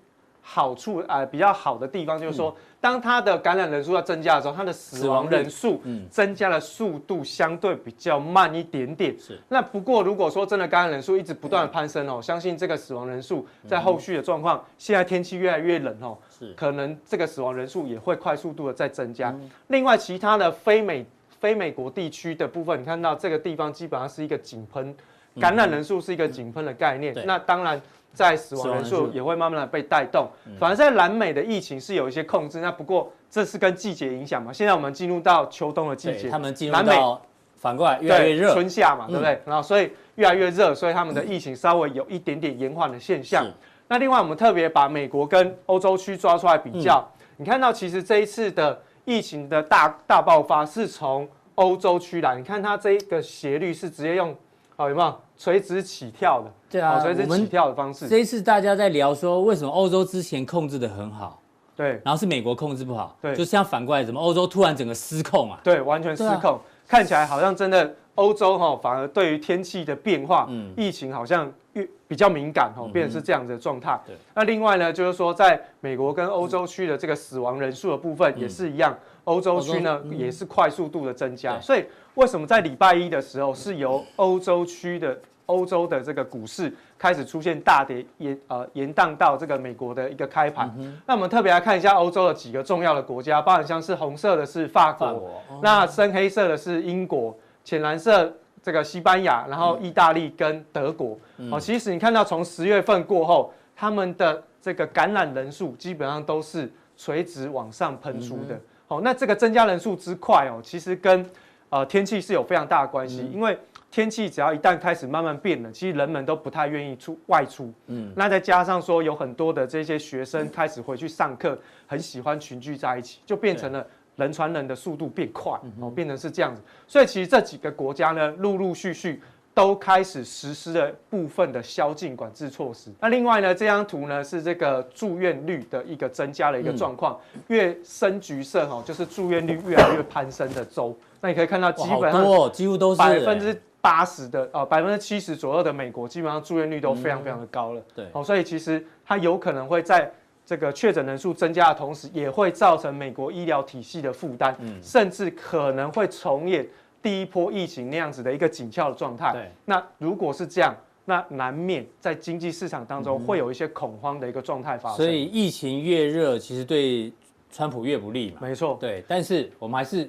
[0.50, 5.78] 好处啊、呃，比较好的地方就是说，当它的感染人数要增加的时候，它的死亡人数
[6.10, 9.14] 增加的速度相对比较慢一点点。
[9.18, 9.38] 是。
[9.50, 16.50] 那不过如果说真的感染人数一直不断的攀升哦，相信这个死亡人数在后续的状况，现在天气越来越冷哦，是。
[16.54, 19.36] 可能这个死亡人数也会快速度的在增加。
[19.66, 21.04] 另外，其他的非美
[21.38, 24.96] 非美国地区的部分，你看到这个地方基本上是一个井喷，
[25.38, 27.14] 感染人数是一个井喷的概念。
[27.26, 27.78] 那当然。
[28.18, 30.28] 在死亡人数也会慢慢的被带动，
[30.58, 32.58] 反而在南美的疫情是有一些控制。
[32.58, 34.52] 那不过这是跟季节影响嘛？
[34.52, 37.22] 现在我们进入到秋冬的季节，他们进入到
[37.54, 39.34] 反过来越来越热，春夏嘛，对不对？
[39.34, 43.44] 嗯、然后所以越来越热，所以他们的疫情稍微有一点点延缓的现象。
[43.46, 43.52] 嗯、
[43.86, 54.36] 那另外我们特别把美国跟欧洲区抓出来比较，嗯、你看到其实这一次的疫情的大大爆发是从欧洲区来，你看它这一个斜率是直接用，
[54.78, 56.48] 好有没有垂直起跳的？
[56.70, 58.06] 对啊，垂直起跳的方式。
[58.06, 61.42] 这一次大家在聊说，为什么欧洲之前控制的很好？
[61.74, 65.58] 对，然后是美国控制不好，对，就像反过来，怎么欧洲突然整个失控啊？
[65.64, 73.98] 对，完全失控，啊、看起来好像真的欧洲哈，反而对于天气的变化、嗯、疫情好像越比较敏感哈，变成是这样子的状态。
[74.32, 78.96] 那另外呢，就是说在美国跟欧洲区的这个死亡人数的部分也是一样，
[79.28, 81.60] 欧、嗯、洲区呢、嗯、也是快速度的增加。
[81.60, 85.16] 所以为什么在礼拜一的时候是由欧洲区的？
[85.48, 90.70] 欧洲的这个股市开始出现大跌，延呃延宕到这个美国的一个开盘。
[90.76, 98.30] 嗯、那我们特别来看一下欧洲的几个重要的国家，包含像是红色的是法国，法国哦、那深黑色的是英国，浅蓝色
[98.62, 101.18] 这个西班牙，然后意大利跟德国。
[101.38, 108.54] 嗯、哦，其实你看到从十月份过后，他们的这个感染人数基本上都是垂直往上喷出的。
[108.54, 111.24] 嗯、哼哦，那这个增加人数之快哦，其实跟
[111.70, 113.58] 呃天气是有非常大的关系，嗯、因为。
[113.90, 117.72] 天气只要一旦开始慢慢变冷，其实人们都不太愿意出外出。
[117.86, 123.84] 嗯，那再加上说有很多的这些学生开始回去上课，很喜欢群聚在一起，就变成了
[124.16, 126.60] 人传人的速度变快，哦，变成是这样子。
[126.86, 129.22] 所以其实这几个国家呢，陆陆续续
[129.58, 132.92] 都开始实施了部分的宵禁管制措施。
[133.00, 137.18] 那另外呢，这张图呢是这个住院率的一个增加的一个状况，
[137.48, 140.96] 越深橘色哈，就是住院率越来越攀升的州。
[141.20, 143.60] 那你可以看到，基本上几乎都是百分之。
[143.80, 147.82] 八十的啊百分之七十左右的美国，基本上住院率都非常非常的高了。
[147.94, 150.10] 对，哦，所以其实它有可能会在
[150.44, 156.66] 这个确诊人数增加的同时，也会造成美国医疗体系的负担，嗯，甚至可能会重演
[157.02, 159.32] 第一波疫情那样子的一个紧俏的状态。
[159.32, 164.96] 对，那如果是这样，那难免在经济市场当中会有一些恐慌的一个状态发生。
[164.96, 167.12] 所以疫情越热，其实对
[167.50, 168.38] 川普越不利嘛。
[168.40, 170.08] 没错，对，但是我们还是。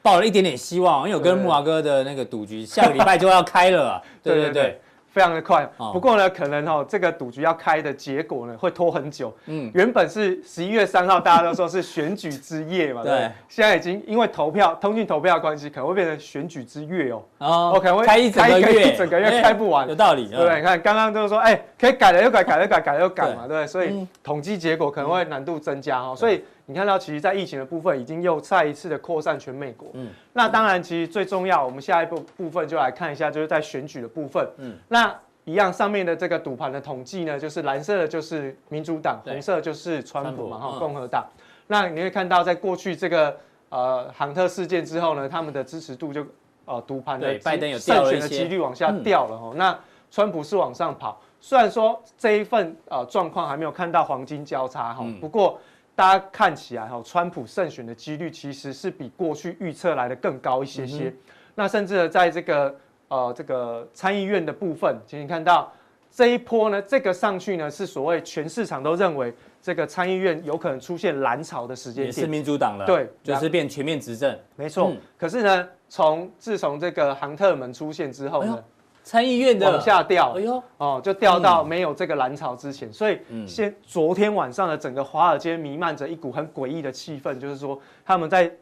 [0.00, 4.80] 抱了一点点希望，因为我跟木华哥的那个赌局下个礼拜就要开了， 对对对，
[5.10, 5.68] 非常的快。
[5.92, 9.34] 不过呢，可能哦这个赌局要开的结果呢会拖很久。
[9.46, 13.30] 嗯，原本是十一月三号，大家都说是选举之夜嘛，对。
[13.48, 17.22] 现在已经因为投票通讯投票的关系，可能会变成选举之月哦。
[17.38, 20.28] 哦可能会开一整个月，一整个月开不完，有道理。
[20.28, 23.66] 对，你看刚刚就是说，哎，可以改了又改，改了又改，改了又改嘛，对。
[23.66, 26.44] 所以统计结果可能会难度增加哈，所以。
[26.70, 29.88] 你看到，其实，在疫情的部分已经又再一次的扩散全美国。
[29.94, 34.46] 嗯，那当然，其实最重要，我们下一步部分就来看一下，就是在选举的部分。
[34.58, 41.26] 嗯，那一样上面的这个赌盘的统计呢，就是蓝色的就是民主党，红色就是川普嘛，哈，共和党。
[41.68, 43.34] 那你会看到，在过去这个
[43.70, 46.22] 呃杭特事件之后呢，他们的支持度就
[46.66, 49.52] 呃赌盘的胜选的几率往下掉了哈。
[49.56, 49.78] 那
[50.10, 55.58] 川普是往上跑，虽然说这一份呃状况还没有看到黄金交叉哈，不过。
[55.98, 61.08] 大家看起来哈，川普胜选的几率其实是比过去预测来的更高一些些。
[61.08, 61.16] 嗯、
[61.56, 62.72] 那甚至呢，在这个
[63.08, 65.72] 呃这个参议院的部分，请你看到
[66.08, 74.92] 这一波呢，这个上去呢是所谓全市场都认为这个参议院有可能出现蓝潮的时间点，也是民主党了，对，就是变全面执政，没错。
[74.92, 78.54] 嗯、可是呢，从自从这个杭特门出现之后呢。
[78.56, 78.64] 哎
[79.08, 88.52] 参议院的往下掉，哎呦，哦，就掉到没有这个蓝潮之前，所以先昨天晚上的整个华尔街弥漫着一股很诡异的气氛，就是说他们在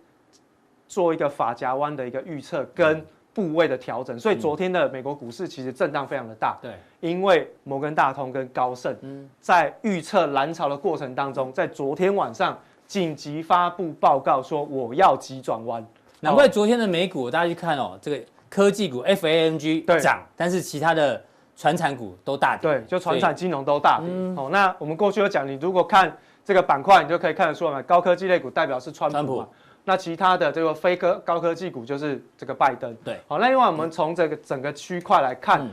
[0.86, 3.04] 做一个法夹弯的一个预测跟
[3.34, 8.96] 部位的调整，所以昨天的美国股市其实震荡非常的大，对，因为摩根大通跟高盛
[9.40, 12.56] 在预测蓝潮的过程当中，在昨天晚上
[12.86, 15.84] 紧急发布报告说我要急转弯，
[16.20, 18.24] 难怪昨天的美股大家去看哦，这个。
[18.56, 21.22] 科技股 FANG 涨，但是其他的
[21.54, 22.70] 船产股都大跌。
[22.70, 24.08] 对，就船产金融都大跌。
[24.10, 26.10] 嗯、哦，那我们过去有讲，你如果看
[26.42, 27.82] 这个板块，你就可以看得出来嘛。
[27.82, 29.46] 高科技类股代表是川普嘛，川普
[29.84, 32.96] 那其他的这个非科高科技股就是这个拜登。
[33.04, 35.70] 对，好，那另外我们从这个整个区块来看，嗯、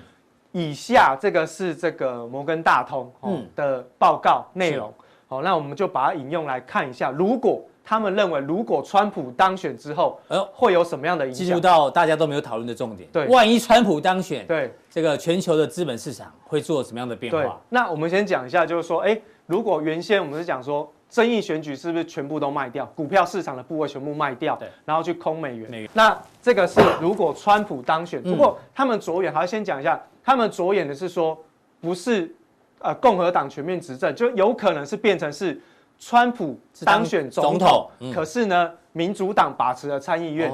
[0.51, 4.89] 以下这个是这个摩根大通哦的报告内容。
[4.89, 7.63] 嗯、好，那我们就把它引用来看一下，如果。
[7.85, 11.45] 他们认为，如果川普当选之后，呃，会有什么样的影响？
[11.45, 13.09] 进入到大家都没有讨论的重点。
[13.11, 17.41] 对，万一川普当选，对这个全球的资本市场会做什么样的变化？
[17.41, 25.69] 对，那我们先讲一下，就是说，哎，如果原先我们是讲说，争议选举是不是全部都卖掉，股票市场的部位全部卖掉，对，然后去空美元。
[25.69, 25.89] 美元。
[25.93, 31.37] 那这个是如果川普当选，不过他们着眼，还要，先讲一下，他们着眼的是说，
[31.81, 32.33] 不是
[32.79, 35.61] 呃共和党全面执政，就有可能是变成是。
[35.99, 40.51] 川普当选总统，可是呢，民主党把持了参议院，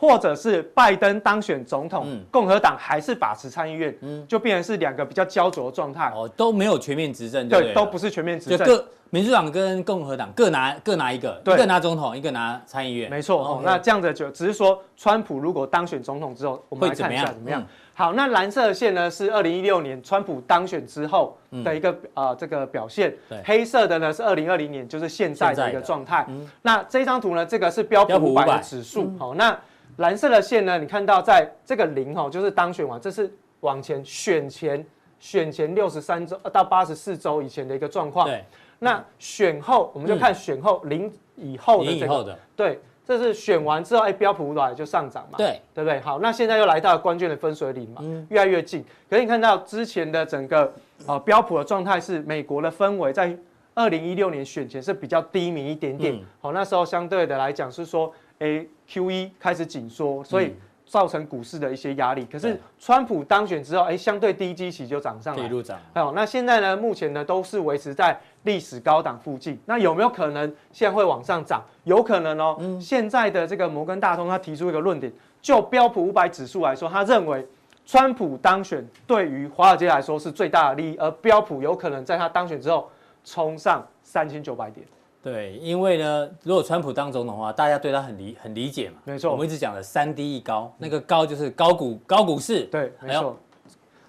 [0.00, 6.10] 或者是拜登当选总统，嗯、共和党还是把持参议院，嗯，就变成是两个比较焦灼的状态。
[6.16, 8.58] 哦，都没有全面执政对，对，都不是全面执政。
[8.58, 13.10] 就各民主党跟共和党各拿各拿一个，对一个拿总统，一个拿参议院。
[13.10, 17.62] 没错，哦，那这样子就只是说，川普如果当选总统之后，我们来看一下怎么样。
[17.92, 26.24] 好，那蓝色线呢是二零一六年川普当选之后的一个呃、这个表现，黑色的呢是二零二零年，就是现在的一个状态。
[26.30, 29.12] 嗯、那这张图呢，这个是标普五百的指数。
[29.18, 29.54] 好，那
[30.00, 34.84] 蓝色的线呢，你看到在这个零哈，就是当选完，这是往前选前
[35.18, 38.26] 选前六十三周到八十四周以前的一个状况。
[38.26, 38.44] 对，
[38.78, 42.80] 那选后我们就看选后零以后的这个，对。
[43.02, 45.98] 这是选完之后，哎，标普五百就上涨嘛，对，对不对？
[45.98, 48.84] 好，那现在又来到了关键的分水岭嘛，嗯、越来越近。
[49.08, 50.72] 可是你看到之前的整个
[51.06, 53.36] 呃标普的状态是，美国的氛围在
[53.74, 56.14] 二零一六年选前是比较低迷一点点。
[56.14, 60.46] 嗯、好，那时候相对的来讲是说，哎，QE 开始紧缩，所以。
[60.46, 60.56] 嗯
[60.90, 65.78] 造成股市的一些压力，可是川普当选之后，哎，相对低基期就涨上来，一路涨。
[65.94, 69.56] 好，那现在呢，目前呢都是维持在历史高档附近。
[69.66, 71.62] 那有没有可能现在会往上涨？
[71.84, 72.56] 有可能哦。
[72.58, 72.80] 嗯。
[72.80, 77.46] 现在的这个摩根大通他提出一个论点，就标普五百指数来说，他认为
[77.86, 82.90] 川普当选对于华尔街来说是最大的利益，而标普有可能在他当选之后
[83.24, 84.84] 冲上三千九百点。
[85.22, 88.96] 对，因为呢，如果川普当总统的话，大家对他很理很理解嘛。
[89.04, 92.62] 没错，我们一直讲的三低一高，那个高就是高股高股市。
[92.64, 93.36] 对，没错。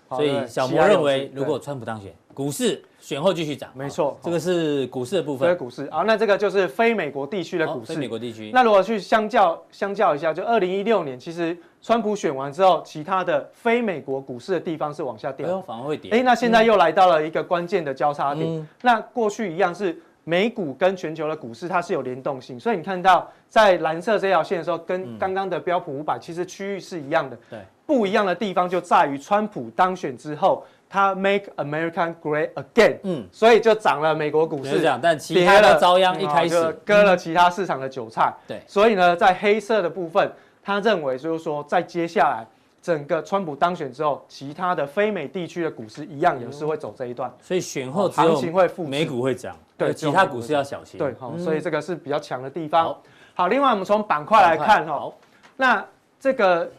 [0.10, 3.70] 所以小摩认为，如果川普当选，股市选后继续涨。
[3.74, 5.48] 没错，这个是股市的部分。
[5.48, 7.94] 这个股市啊，那这个就是非美国地区的股市。
[7.94, 8.50] 非美国地区。
[8.54, 16.12] 那如果去相较相较一下，就二零一六年，其实川普选完之后，其他的非美国股市的地方是往下掉，反而会跌。
[16.12, 18.68] 哎，那现在又来到了一个关键的交叉点。
[18.82, 20.02] 那过去一样是。
[20.24, 27.38] 美股跟全球的股市它是有联动性，所以你看到在蓝色这条线的时候，跟刚刚的标普五百其实区域是一样的。
[27.50, 34.82] 对，不一样的地方就在于川普当选之后，他 Make America Great Again，嗯，所以就涨了美国股市。
[35.02, 38.32] 但其他的遭殃一开始割了其他市场的韭菜。
[38.48, 40.32] 对，所以呢，在黑色的部分，
[40.62, 42.46] 他认为就是说，在接下来。
[42.84, 49.56] 整个川普当选之后，其他的非美地区的股市一样也是会走这一段，所以选后行情会复，美股会涨，
[49.88, 50.98] 对，其他股市要小心。
[50.98, 52.96] 对，好，所以这个是比较强的地方。
[53.34, 55.12] 好，另外我们从板块来看哈，
[55.58, 55.86] 那
[56.20, 56.72] 这个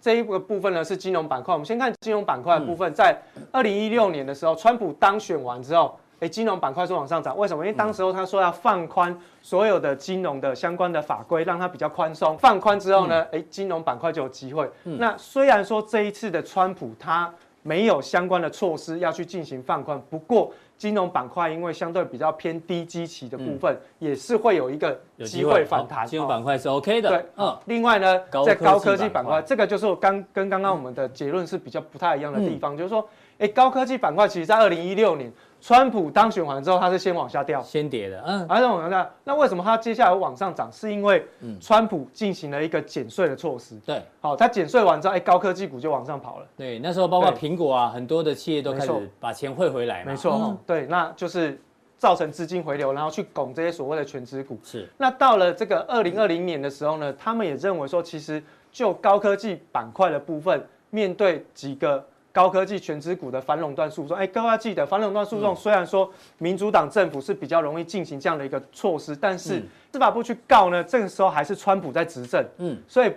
[0.00, 3.16] 这一个部分呢是金融板块，我们先看金融板块的部分，在
[3.52, 5.98] 二零一六年的时候，川普当选完之后。
[6.20, 7.64] 哎，金融板块是往上涨，为什么？
[7.64, 12.36] 因为当时候他说要放宽所有的金融的相关的法规，让它比较宽松。
[12.36, 14.70] 放宽之后呢，哎，金融板块就有机会。
[14.84, 26.06] 那虽然说这一次的川普他没有相关的措施要去进行放宽，不过金融板块因为相对比较偏低基期的部分，也是会有一个机会反弹。
[26.06, 27.08] 金融板块是 OK 的。
[27.10, 27.58] 对，嗯。
[27.66, 33.06] 另外呢，在高科技板块，这个就是我刚跟刚刚我们的结论是比较不太一样的地方，就是说，
[33.38, 35.30] 哎，高科技板块其实在二零一六年。
[35.60, 39.10] 川普当选完之后，它是先往下掉，先跌的，嗯，还是往下掉。
[39.24, 40.72] 那为什么它接下来往上涨？
[40.72, 41.22] 是因为
[41.60, 43.78] 川普进行了一个减税的措施。
[43.84, 46.46] 对，好，它减税完之后，哎，高科技股就往上跑了。
[46.56, 50.12] 对，那时候包括苹果啊，很多的企业都开始把钱汇回来嘛。
[50.12, 51.60] 没错，对，那就是
[51.98, 54.58] 造成资金回流，然后去拱这些所谓的全职股。
[54.64, 54.88] 是。
[54.96, 58.42] 那到了这个二零二零年的时候呢，他们也认为说，其实
[58.72, 62.02] 就高科技板块的部分，面对几个。
[62.32, 69.62] 高科技全职股的反垄断诉讼，哎，各位要记得，反垄断诉讼虽然说民主党政府是比较容易进行这样的一个措施，但是
[69.92, 73.12] 司法部去告呢，这个时候还是川普在执政，嗯，所以。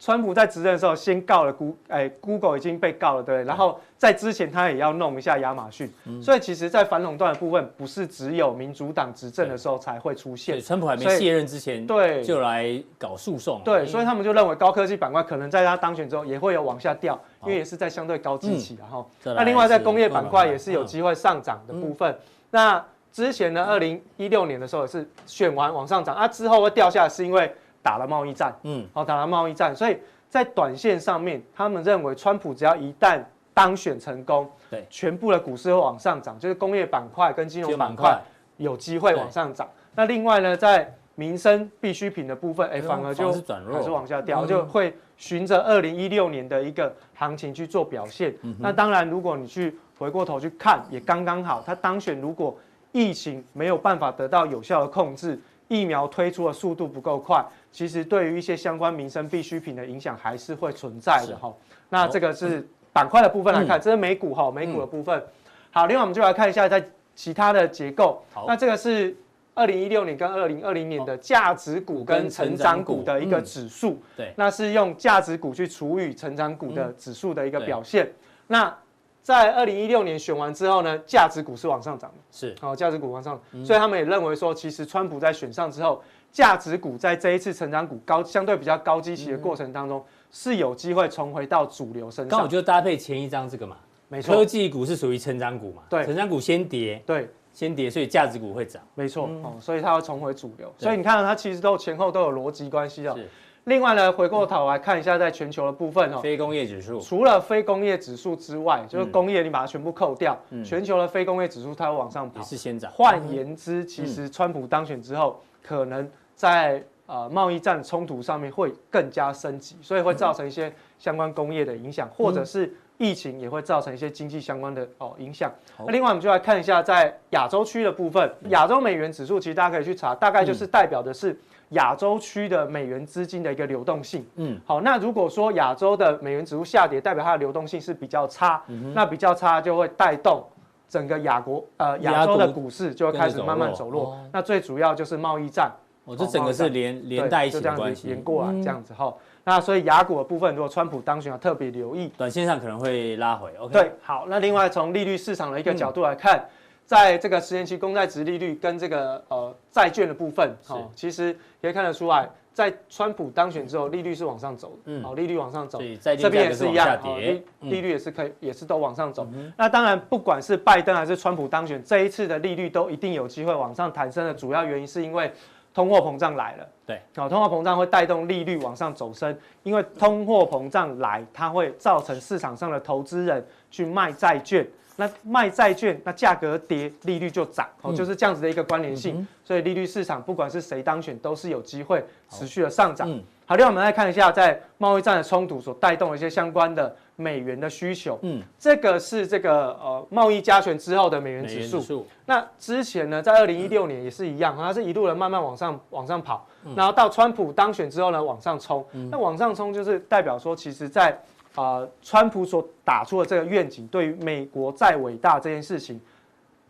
[0.00, 3.42] 川普在执政的时候，先告了 Google，哎，Google 已经被告了，对。
[3.42, 5.92] 然后在之前，他也要弄一下亚马逊。
[6.04, 10.60] 嗯、所以其实，在反垄断的部分，不是只有民主党执政的时候才会出现。
[10.60, 13.60] 川普还没卸任之前，对，就来搞诉讼。
[13.64, 18.76] 对，所以他们就认为高科技板块可能在他当选之后也会有往下掉，因为也是在相对高基期。
[18.78, 22.16] 然后，那另外在工业板块也是有机会上涨的部分。
[22.52, 22.82] 那
[23.12, 27.52] 之前呢，二零一六年的时候也是选完往上涨，啊，之后会掉下来是因为。
[27.88, 29.96] 打了贸易战，嗯，好，打了贸易战，所以
[30.28, 33.18] 在短线上面，他们认为川普只要一旦
[33.54, 38.20] 当选成功，对，全部的股市会往上涨，就是工业板块跟金融板块
[38.58, 39.66] 有机会往上涨。
[39.94, 43.32] 那另外呢，在民生必需品的部分，哎，反而就
[43.72, 48.34] 还是往下掉，就会循着二零一六年的一个行情去做表现。
[48.58, 52.54] 那当然，如果你去回过头去看，也刚刚好，他当选，如果
[52.92, 57.44] 疫情没有办法得到有效的控制，疫苗推出的速度不够快。
[57.70, 61.52] 其实对于一些相关民生必需品的影响还是会存在的哈。
[61.88, 65.22] 那这个是板块的部分来看，这是美股哈，美股的部分。
[65.70, 66.82] 好，另外我们就来看一下在
[67.14, 68.22] 其他的结构。
[68.46, 69.16] 那这个是
[69.54, 78.10] 二零一六年跟二零二零年的价值股跟成长股的一个指数，对，那是用价值股去除以成长股的指数的一个表现。
[78.46, 78.74] 那
[79.22, 92.28] 在二零一六年选完之后呢，价值股是往上涨的，是，哦，价值股往上，所以他们也认为说，其实川普在选上之后，价值股在这一次成长股高相对比较高基期的过程当中，是有机会重回到主流身上。
[92.28, 93.76] 刚好就搭配前一张这个嘛，
[94.08, 97.28] 没错，科技股是属于成长股嘛，对，成长股先跌，对。
[97.50, 100.72] 先跌，所以价值股会涨，没错、嗯、哦，所以它要重回主流。
[100.78, 103.14] 所以你看，它其实都前后都有逻辑关系哦。
[103.16, 103.26] 是。
[103.64, 112.92] 另外呢，回过头来看一下，在全球的部分哦，非工业指数，除了非工业指数之外，就是工业，你把它全部扣掉，嗯、全球的非工业指数它会往上跑，也是先涨。
[112.92, 122.74] 换言之，其实川普当选之后，可能在呃贸易战冲突上面会更加升级，所以会造成一些相关工业的影响，或者是。
[123.00, 125.48] 疫情也会造成一些经济相关的哦影响。
[125.86, 131.38] 那另外我们就来看一下在亚洲区的部分，亚洲美元指数其实大家可以去查，大概就是代表的是
[131.68, 134.26] 亚洲区的美元资金的一个流动性。
[134.34, 138.60] 嗯，好，那如果说亚洲的美元指数下跌，代表它的流动性是比较差，
[138.92, 140.44] 那比较差就会带动
[140.88, 144.18] 整个亚国呃亚洲的股市就会开始慢慢走弱。
[144.32, 145.70] 那最主要就是贸易战，
[146.04, 149.14] 哦，这整个是连连带一起的关系，连过来这样子哈。
[149.44, 153.50] 那所以亚股的部分，如果川普当选，要特别留意，短线上可能会拉回。
[153.58, 154.26] OK，对，好。
[154.28, 156.48] 那另外从利率市场的一个角度来看，嗯、
[156.84, 162.28] 在这个十年期公债值利率跟这个呃债券的部分，哦，其实可以看得出来，
[162.58, 169.24] 在川普当选之后，利率是往上走的，嗯，好，利率往上走，这边也是一样，利利率也是可以，也是都往上走。
[169.32, 175.32] 嗯、那当然，不管是拜登还是川普当选，这一次的利率都一定有机会往上弹升的主要原因是因为。
[175.74, 184.66] 通货膨胀来了，对，好，通货膨胀会带动利率往上走升，因为通货膨胀来，它会造成市场上的投资人去卖债券，
[185.00, 193.08] 那卖债券，那价格跌，利率就涨，哦，就是这样子的一个关联性，所以利率市场不管是谁当选，都是有机会持续的上涨。
[193.46, 196.94] 好，另外我们来看一下，在贸易战的冲突所带动的一些相关的。
[197.20, 202.06] 美元的需求，嗯，这个是这个呃贸易加权之后的美元指数。
[202.26, 206.46] 那之前呢，在二零一六年也是一样，它是一路的慢慢往上往上跑，
[206.76, 208.86] 然后到川普当选之后呢，往上冲。
[209.10, 211.20] 那往上冲就是代表说，其实在
[211.60, 216.00] 啊川普所打出的这个愿景，对于美国再伟大这件事情，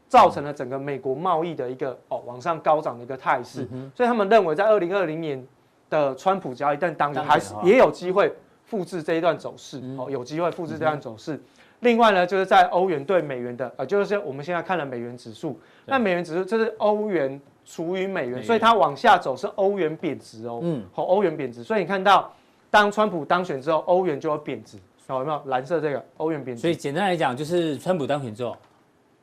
[0.09, 3.69] 造成了整个美国贸易的一个哦往上高涨的一个态势。
[3.95, 5.47] 所以他们认为，在二零二零年
[5.91, 8.33] 的川普只要一旦当选，还是也有机会。
[8.65, 11.33] 复制这一段走势，哦，有机会复制这段走势。
[11.37, 11.41] 嗯、
[11.81, 15.59] 另外呢，就是在欧元对美元的，呃，就是我们现在看了美元指数。
[15.87, 20.61] 那美元指数这是欧元除以美元，美元所以它往下走是欧元贬值哦。
[20.63, 21.65] 嗯，好，欧元贬值。
[21.65, 22.31] 所以你看到，
[22.71, 24.79] 当川普当选之后，欧元就会贬值。
[25.07, 26.61] 好，有没有蓝色这个欧元贬值？
[26.61, 28.57] 所以简单来讲，就是川普当选之后。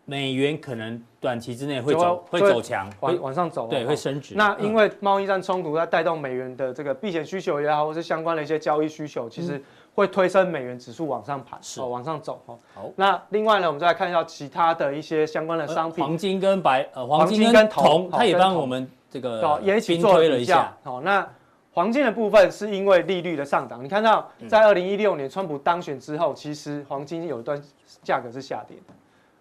[0.07, 4.35] 美元可能短期之内会走会走强，往往上走，对，会升值。
[4.35, 9.59] 那因为贸易战冲突，它带动美元的这个避险需求也好，或是相关的一些交易需求，其实
[9.95, 12.39] 会推升美元指数往上爬，哦往上走。
[12.45, 12.59] 好，
[12.95, 20.71] 那另外呢，我们再来看一下其他的一些相关的商品，黄金跟白呃黄金跟铜，它也帮我们这个也一起做了一下。
[20.83, 21.27] 好，那
[21.76, 27.61] 黄金的部分是因为利率的上涨，你看到在二零一六年川普当选之后，其实黄金有一段
[28.01, 28.93] 价格是下跌的。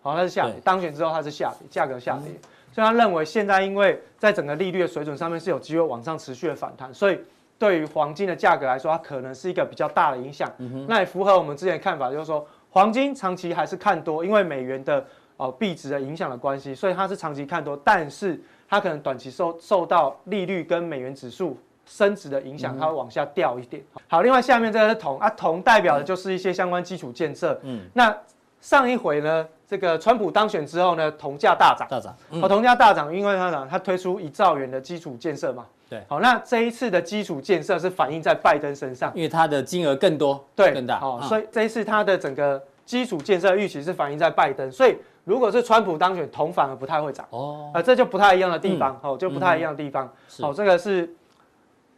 [0.02, 2.32] 好，它是下跌，当选之后它是下跌，价格下跌，
[2.72, 7.20] 所以他认为现在因为在整个利率的水准上面是有机会往上持续的反弹，所以
[7.56, 10.50] 对于黄金的价格来说，它可能是一个比较大的影响。
[10.88, 15.06] 那也符合我们之前的看法，就是说黄金长期还是看多，因为美元的
[15.36, 21.56] 哦币值的影响的关系，所以它是长期看多，但是它可能短期受受到利率跟美元指数
[21.86, 23.82] 升值的影响，它会往下掉一点。
[24.08, 27.58] 好，另外下面这个是铜啊，铜代表的就是一些相关基础建设。
[27.62, 28.16] 嗯，那
[28.60, 29.46] 上一回呢？
[29.66, 32.14] 这个川普当选之后呢，铜价大涨，大涨。
[32.40, 35.64] 好，铜价大涨，因为他涨，他推出一兆元的基础建设嘛。
[35.88, 36.00] 对。
[36.06, 41.00] 好，那这一次的基础建设是反映在拜登身上，因为它的金额更多，对，更大。
[41.00, 47.26] 好，所以这一次它的整个基础建设预期是反映在拜登，所以如果是川普当选，铜反而不太会涨。
[47.30, 47.70] 哦。
[47.74, 50.08] 啊，这就不太一样的地方，哦，就不太一样的地方。
[50.40, 51.12] 好，这个是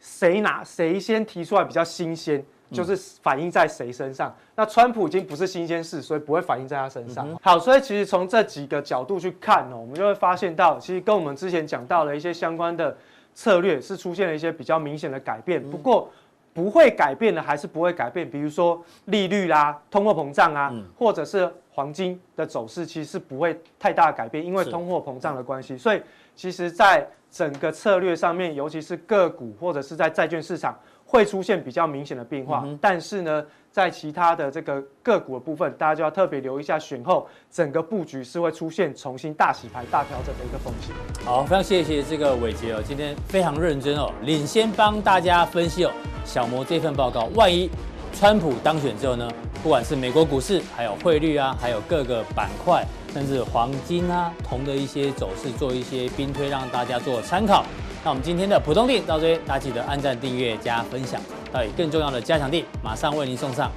[0.07, 2.41] 谁拿谁先提出来比较新鲜？
[2.69, 4.33] 就是反映在谁身上？
[4.55, 7.25] 那川普已经不是新鲜事，所以不会反映在他身上。
[7.41, 12.97] 好，所以其实从这几个角度去看哦，我们就会发现到，其实跟我们之前讲到的一些相关的
[13.33, 15.63] 策略是出现了一些比较明显的改变。
[15.69, 16.09] 不过
[16.53, 25.77] 不会改变的还是不会改变，比如说利率啦、通货膨胀啊，或者是黄金的走势，其实是不会太大的改变，因为通货膨胀的关系。
[25.77, 26.01] 所以
[26.35, 30.77] 其实在整个策略上面，尤其是个股或者是在债券市场。
[31.09, 40.93] 会出现比较明显的变化，嗯、但是呢，在其他的这个个股的部分，大家就要特别留意一下，选后整个布局是会出现重新大洗牌、大调整的一个风险。
[41.25, 45.91] 好，非常谢谢这个伟杰哦，今天非常认真哦，领先帮大家分析哦，
[46.25, 47.69] 小摩这份报告，万一
[48.13, 49.29] 川普当选之后呢，
[49.61, 52.83] 不管是美国股市，还有汇率啊，还有各个板块，
[53.13, 57.63] 甚至黄金啊、铜的一些走势，做一些兵推，让大家做参考。
[58.03, 61.21] 那我们今天的普通地到这边，大家记得按赞、订阅、加分享。
[61.51, 63.71] 到底更重要的加强地，马上为您送上。